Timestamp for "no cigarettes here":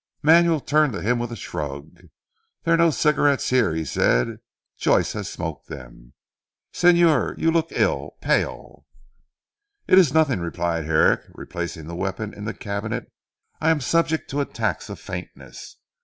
2.77-3.71